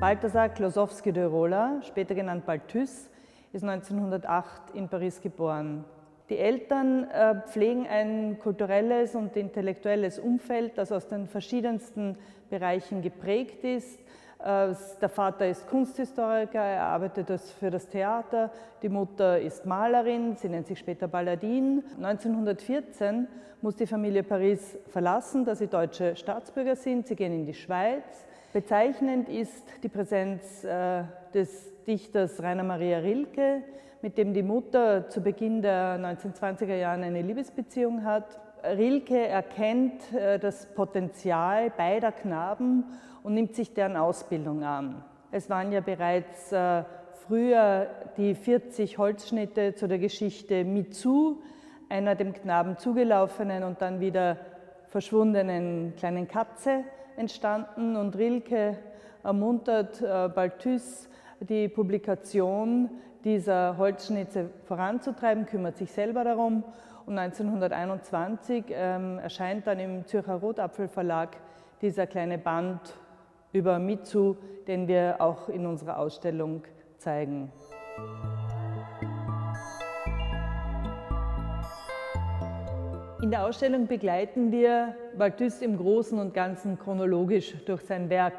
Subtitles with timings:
[0.00, 3.10] Balthasar Klosowski de Rola, später genannt Balthus,
[3.52, 5.84] ist 1908 in Paris geboren.
[6.30, 12.16] Die Eltern äh, pflegen ein kulturelles und intellektuelles Umfeld, das aus den verschiedensten
[12.48, 14.00] Bereichen geprägt ist.
[14.42, 18.50] Äh, der Vater ist Kunsthistoriker, er arbeitet für das Theater,
[18.82, 21.82] die Mutter ist Malerin, sie nennt sich später Balladin.
[21.98, 23.28] 1914
[23.60, 27.06] muss die Familie Paris verlassen, da sie deutsche Staatsbürger sind.
[27.06, 28.24] Sie gehen in die Schweiz.
[28.52, 33.62] Bezeichnend ist die Präsenz äh, des Dichters Rainer Maria Rilke,
[34.00, 38.40] mit dem die Mutter zu Beginn der 1920er Jahre eine Liebesbeziehung hat.
[38.64, 42.84] Rilke erkennt äh, das Potenzial beider Knaben
[43.22, 45.04] und nimmt sich deren Ausbildung an.
[45.30, 46.84] Es waren ja bereits äh,
[47.26, 51.36] früher die 40 Holzschnitte zu der Geschichte Mitsu,
[51.88, 54.36] einer dem Knaben zugelaufenen und dann wieder
[54.88, 56.84] verschwundenen kleinen Katze
[57.16, 58.78] entstanden und Rilke
[59.22, 61.08] ermuntert äh, Balthus,
[61.40, 62.90] die Publikation
[63.24, 66.64] dieser Holzschnitze voranzutreiben, kümmert sich selber darum
[67.06, 71.36] und 1921 ähm, erscheint dann im Zürcher Rotapfelverlag
[71.82, 72.80] dieser kleine Band
[73.52, 76.62] über Mitsu, den wir auch in unserer Ausstellung
[76.98, 77.50] zeigen.
[83.22, 88.32] In der Ausstellung begleiten wir Balthus im Großen und Ganzen chronologisch durch sein Werk.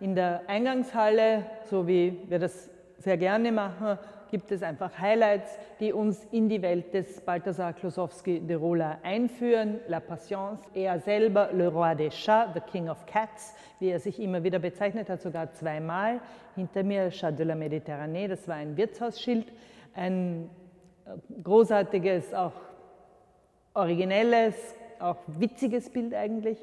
[0.00, 3.98] In der Eingangshalle, so wie wir das sehr gerne machen,
[4.34, 9.78] gibt es einfach Highlights, die uns in die Welt des Balthasar Klosowski de Rola einführen.
[9.86, 14.18] La Patience, er selber, Le Roi des Chats, The King of Cats, wie er sich
[14.18, 16.20] immer wieder bezeichnet hat, sogar zweimal.
[16.56, 19.52] Hinter mir Chat de la Méditerranée, das war ein Wirtshausschild,
[19.94, 20.50] ein
[21.06, 21.10] äh,
[21.40, 22.54] großartiges, auch
[23.72, 24.56] originelles,
[24.98, 26.58] auch witziges Bild eigentlich.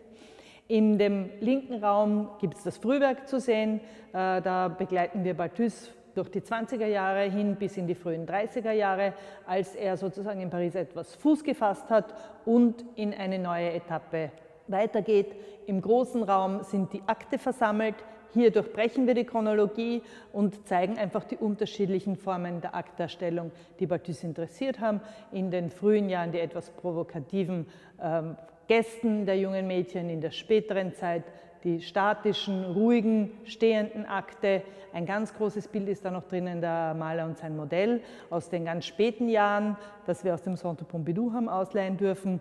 [0.67, 3.80] In dem linken Raum gibt es das Frühwerk zu sehen.
[4.11, 8.72] Äh, da begleiten wir Balthus durch die 20er Jahre hin bis in die frühen 30er
[8.72, 9.13] Jahre,
[9.45, 12.13] als er sozusagen in Paris etwas Fuß gefasst hat
[12.45, 14.31] und in eine neue Etappe
[14.67, 15.35] weitergeht.
[15.67, 17.95] Im großen Raum sind die Akte versammelt.
[18.33, 24.23] Hier durchbrechen wir die Chronologie und zeigen einfach die unterschiedlichen Formen der Akterstellung, die Balthus
[24.23, 25.01] interessiert haben.
[25.33, 27.67] In den frühen Jahren die etwas provokativen
[28.01, 31.23] ähm, Gästen der jungen Mädchen, in der späteren Zeit
[31.63, 34.63] die statischen, ruhigen, stehenden Akte.
[34.94, 38.66] Ein ganz großes Bild ist da noch drinnen, der Maler und sein Modell aus den
[38.66, 42.39] ganz späten Jahren, das wir aus dem Centre Pompidou haben ausleihen dürfen.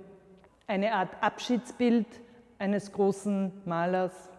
[0.66, 2.06] Eine Art Abschiedsbild
[2.58, 4.29] eines großen Malers.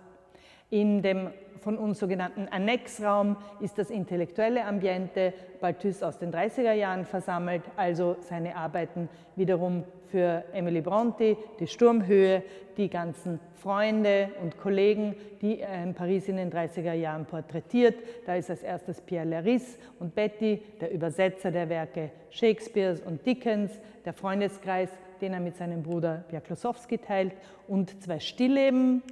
[0.71, 7.05] In dem von uns sogenannten Annexraum ist das intellektuelle Ambiente Balthus aus den 30er Jahren
[7.05, 12.41] versammelt, also seine Arbeiten wiederum für Emily Bronte, die Sturmhöhe,
[12.77, 17.95] die ganzen Freunde und Kollegen, die er in Paris in den 30er Jahren porträtiert.
[18.25, 23.71] Da ist als erstes Pierre Laris und Betty, der Übersetzer der Werke Shakespeares und Dickens,
[24.05, 24.89] der Freundeskreis,
[25.19, 27.33] den er mit seinem Bruder Pierre Klosowski teilt
[27.67, 29.03] und zwei Stillleben,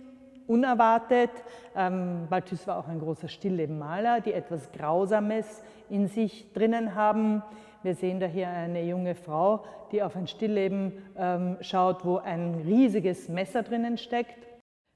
[0.49, 1.29] unerwartet.
[1.75, 7.43] Ähm, Balthus war auch ein großer Stilllebenmaler, die etwas Grausames in sich drinnen haben.
[7.83, 12.55] Wir sehen da hier eine junge Frau, die auf ein Stillleben ähm, schaut, wo ein
[12.65, 14.47] riesiges Messer drinnen steckt.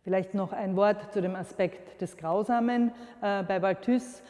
[0.04, 4.22] Vielleicht noch ein Wort zu dem Aspekt des Grausamen äh, bei Balthus.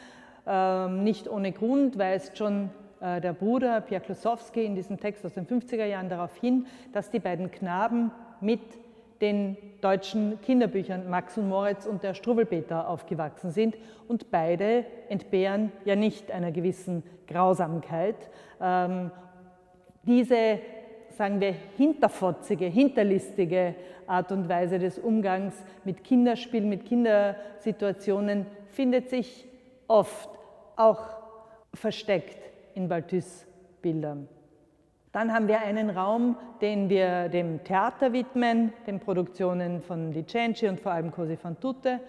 [0.46, 2.70] Ähm, nicht ohne Grund weist schon
[3.00, 7.10] äh, der Bruder Pierre Klosowski in diesem Text aus den 50er Jahren darauf hin, dass
[7.10, 8.60] die beiden Knaben mit
[9.20, 13.76] den deutschen Kinderbüchern Max und Moritz und der Struwwelpeter aufgewachsen sind
[14.08, 18.16] und beide entbehren ja nicht einer gewissen Grausamkeit.
[18.60, 19.10] Ähm,
[20.02, 20.58] diese,
[21.10, 23.74] sagen wir, hinterfotzige, hinterlistige
[24.06, 25.54] Art und Weise des Umgangs
[25.84, 29.46] mit Kinderspielen, mit Kindersituationen findet sich
[29.88, 30.28] oft
[30.76, 31.16] auch
[31.72, 32.38] versteckt
[32.74, 33.46] in Balthus
[33.80, 34.28] Bildern.
[35.14, 40.66] Dann haben wir einen Raum, den wir dem Theater widmen, den Produktionen von Di Cenci
[40.66, 42.00] und vor allem Cosi fan tutte.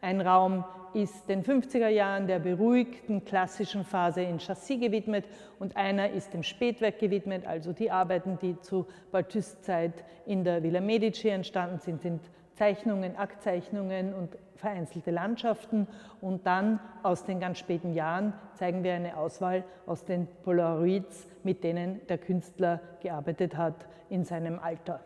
[0.00, 0.64] Ein Raum
[0.94, 5.24] ist den 50er Jahren der beruhigten klassischen Phase in Chassis gewidmet
[5.58, 10.62] und einer ist dem Spätwerk gewidmet, also die Arbeiten, die zu Balthus Zeit in der
[10.62, 12.20] Villa Medici entstanden sind, sind
[12.54, 15.88] Zeichnungen, Aktzeichnungen und vereinzelte Landschaften.
[16.20, 21.64] Und dann aus den ganz späten Jahren zeigen wir eine Auswahl aus den Polaroids, mit
[21.64, 25.00] denen der Künstler gearbeitet hat in seinem Alter.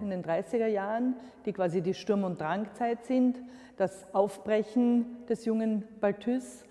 [0.00, 3.38] In den 30er Jahren, die quasi die Sturm- und Drangzeit sind,
[3.76, 6.64] das Aufbrechen des jungen Balthus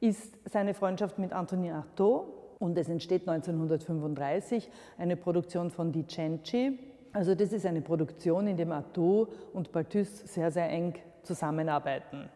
[0.00, 6.78] ist seine Freundschaft mit Anthony Artaud, und es entsteht 1935 eine Produktion von Di Cenci.
[7.12, 10.94] Also das ist eine Produktion, in der Artaud und Balthus sehr, sehr eng
[11.24, 12.28] zusammenarbeiten.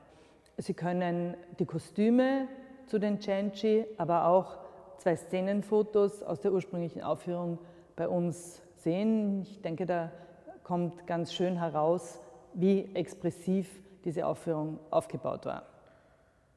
[0.59, 2.49] Sie können die Kostüme
[2.87, 4.59] zu den Cenci, aber auch
[4.99, 7.59] zwei Szenenfotos aus der ursprünglichen Aufführung
[7.95, 9.43] bei uns sehen.
[9.43, 10.11] Ich denke, da
[10.65, 12.21] kommt ganz schön heraus,
[12.53, 13.71] wie expressiv
[14.05, 15.76] diese Aufführung aufgebaut war.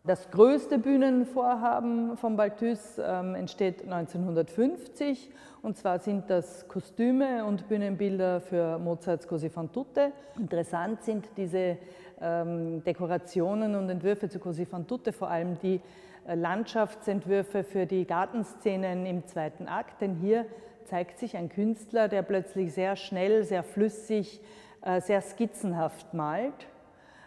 [0.09, 5.29] Das größte Bühnenvorhaben von Balthus ähm, entsteht 1950
[5.61, 10.11] und zwar sind das Kostüme und Bühnenbilder für Mozarts Così fan tutte.
[10.39, 11.77] Interessant sind diese
[12.19, 15.79] ähm, Dekorationen und Entwürfe zu Così fan tutte, vor allem die
[16.27, 20.47] äh, Landschaftsentwürfe für die Gartenszenen im zweiten Akt, denn hier
[20.85, 24.41] zeigt sich ein Künstler, der plötzlich sehr schnell, sehr flüssig,
[24.81, 26.65] äh, sehr skizzenhaft malt.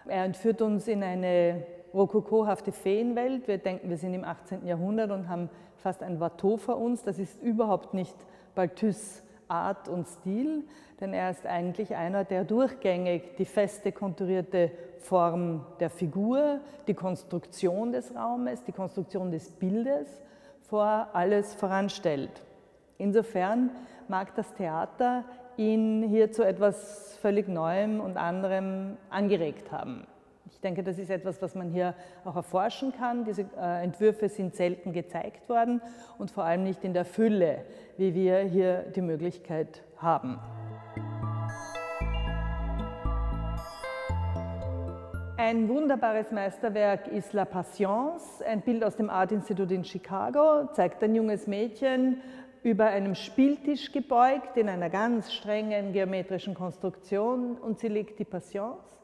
[0.09, 1.65] Er entführt uns in eine
[1.95, 3.49] rokokohafte Feenwelt.
[3.49, 4.67] Wir denken, wir sind im 18.
[4.67, 7.03] Jahrhundert und haben fast ein Watteau vor uns.
[7.03, 8.17] Das ist überhaupt nicht
[8.55, 10.65] Balthus Art und Stil,
[11.01, 17.93] denn er ist eigentlich einer, der durchgängig die feste konturierte Form der Figur, die Konstruktion
[17.93, 20.09] des Raumes, die Konstruktion des Bildes
[20.63, 22.43] vor alles voranstellt.
[22.99, 23.71] Insofern
[24.09, 25.25] mag das Theater
[25.57, 30.07] ihn hier zu etwas völlig Neuem und anderem angeregt haben.
[30.53, 31.95] Ich denke, das ist etwas, was man hier
[32.25, 33.25] auch erforschen kann.
[33.25, 35.81] Diese äh, Entwürfe sind selten gezeigt worden
[36.19, 37.65] und vor allem nicht in der Fülle,
[37.97, 40.39] wie wir hier die Möglichkeit haben.
[45.39, 51.03] Ein wunderbares Meisterwerk ist La Patience, ein Bild aus dem Art Institute in Chicago, zeigt
[51.03, 52.21] ein junges Mädchen
[52.63, 59.02] über einem Spieltisch gebeugt in einer ganz strengen geometrischen Konstruktion und sie legt die Patience.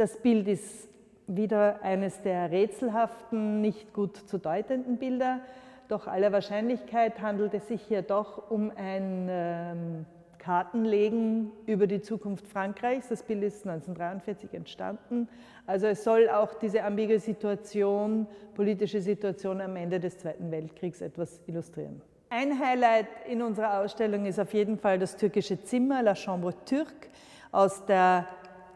[0.00, 0.88] Das Bild ist
[1.26, 5.40] wieder eines der rätselhaften, nicht gut zu deutenden Bilder,
[5.88, 10.06] doch aller Wahrscheinlichkeit handelt es sich hier doch um ein ähm,
[10.38, 13.08] Kartenlegen über die Zukunft Frankreichs.
[13.08, 15.28] Das Bild ist 1943 entstanden.
[15.66, 21.42] Also es soll auch diese ambige Situation, politische Situation am Ende des Zweiten Weltkriegs etwas
[21.46, 22.00] illustrieren.
[22.30, 27.10] Ein Highlight in unserer Ausstellung ist auf jeden Fall das türkische Zimmer, La Chambre Turque,
[27.52, 28.26] aus der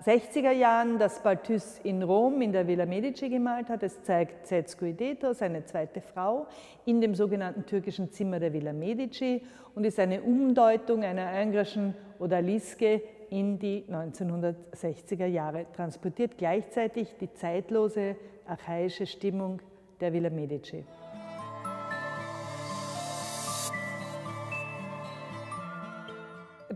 [0.04, 3.82] 60er Jahren, das Balthus in Rom in der Villa Medici gemalt hat.
[3.82, 6.46] Es zeigt Zetsko Ideto, seine zweite Frau,
[6.84, 9.42] in dem sogenannten türkischen Zimmer der Villa Medici
[9.74, 18.16] und ist eine Umdeutung einer englischen Odaliske in die 1960er Jahre transportiert, gleichzeitig die zeitlose
[18.46, 19.62] archaische Stimmung
[20.02, 20.84] der Villa Medici.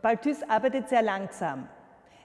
[0.00, 1.68] Balthus arbeitet sehr langsam.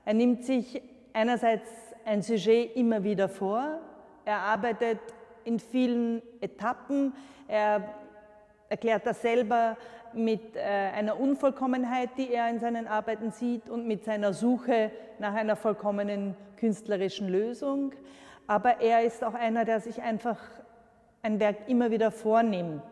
[0.05, 0.81] Er nimmt sich
[1.13, 1.69] einerseits
[2.05, 3.79] ein Sujet immer wieder vor,
[4.25, 4.99] er arbeitet
[5.45, 7.13] in vielen Etappen,
[7.47, 7.83] er
[8.69, 9.77] erklärt das selber
[10.13, 15.33] mit äh, einer Unvollkommenheit, die er in seinen Arbeiten sieht und mit seiner Suche nach
[15.33, 17.93] einer vollkommenen künstlerischen Lösung.
[18.47, 20.37] Aber er ist auch einer, der sich einfach
[21.21, 22.83] ein Werk immer wieder vornimmt.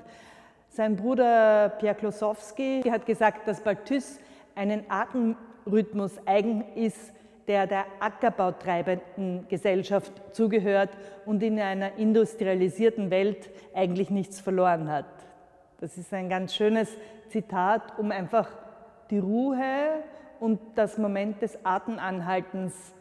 [0.70, 4.20] Sein Bruder Pierre Klosowski hat gesagt, dass Balthus
[4.56, 7.14] einen Atemrhythmus eigen ist,
[7.48, 10.90] der der ackerbautreibenden Gesellschaft zugehört
[11.26, 15.06] und in einer industrialisierten Welt eigentlich nichts verloren hat.
[15.80, 16.96] Das ist ein ganz schönes
[17.30, 18.50] Zitat, um einfach
[19.10, 20.04] die Ruhe
[20.40, 22.94] und das Moment des Atemanhaltens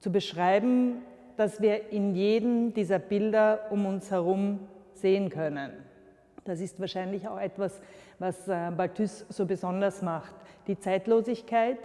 [0.00, 1.02] zu beschreiben,
[1.36, 4.60] das wir in jedem dieser Bilder um uns herum
[4.92, 5.83] sehen können.
[6.44, 7.80] Das ist wahrscheinlich auch etwas,
[8.18, 10.34] was äh, Balthus so besonders macht.
[10.66, 11.78] Die Zeitlosigkeit,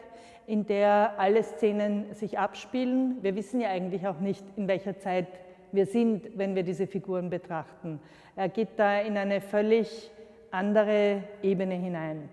[0.48, 3.18] in der alle Szenen sich abspielen.
[3.22, 5.28] Wir wissen ja eigentlich auch nicht, in welcher Zeit
[5.72, 8.00] wir sind, wenn wir diese Figuren betrachten.
[8.36, 10.12] Er geht da in eine völlig
[10.52, 12.30] andere Ebene hinein.